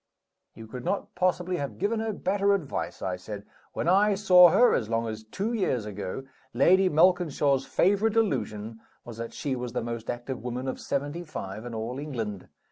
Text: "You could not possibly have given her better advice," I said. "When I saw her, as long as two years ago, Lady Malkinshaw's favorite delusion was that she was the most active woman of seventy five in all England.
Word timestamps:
"You 0.55 0.65
could 0.65 0.83
not 0.83 1.13
possibly 1.13 1.57
have 1.57 1.77
given 1.77 1.99
her 1.99 2.11
better 2.11 2.55
advice," 2.55 3.03
I 3.03 3.17
said. 3.17 3.45
"When 3.73 3.87
I 3.87 4.15
saw 4.15 4.49
her, 4.49 4.73
as 4.73 4.89
long 4.89 5.07
as 5.07 5.23
two 5.23 5.53
years 5.53 5.85
ago, 5.85 6.23
Lady 6.55 6.89
Malkinshaw's 6.89 7.67
favorite 7.67 8.13
delusion 8.13 8.79
was 9.05 9.17
that 9.17 9.31
she 9.31 9.55
was 9.55 9.73
the 9.73 9.83
most 9.83 10.09
active 10.09 10.41
woman 10.43 10.67
of 10.67 10.79
seventy 10.79 11.23
five 11.23 11.65
in 11.67 11.75
all 11.75 11.99
England. 11.99 12.47